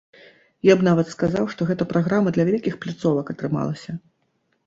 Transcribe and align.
Я 0.67 0.73
б 0.77 0.85
нават 0.87 1.11
сказаў, 1.15 1.45
што 1.55 1.67
гэта 1.71 1.85
праграма 1.91 2.33
для 2.37 2.45
вялікіх 2.49 2.79
пляцовак 2.85 3.25
атрымалася. 3.35 3.91